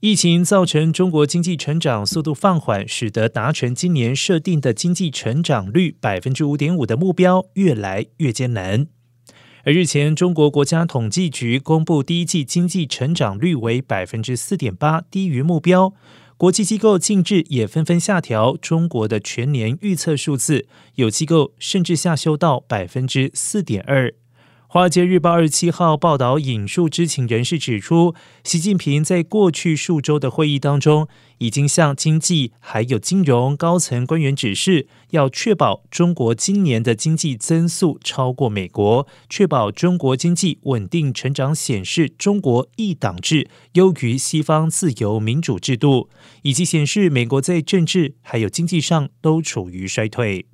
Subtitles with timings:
[0.00, 8.86] 疫情造成中国经济成长速度放缓，使得达成今年设定的经济成长率百分之五点五的目标越来越艰难。
[9.64, 15.94] 而日前，中国国家统计局公布第一季经济成长率为百分之四点八，低于目标。
[16.36, 24.12] 国际机构近日也纷纷下调中国的全年预测数字，有机构甚至下修到百分之四点二。
[24.76, 28.14] 华尔街日报二十七号报道引述知情人士指出，
[28.44, 31.08] 习近平在过去数周的会议当中，
[31.38, 46.10] 已经向经济还有金融高层官员指示，要确保中国今年的经济增速超过美国，确保中国经济稳定成长，显示中国一党制优于西方自由民主制度，
[46.42, 50.44] 以及显示美国在政治还有经济上都处于衰退。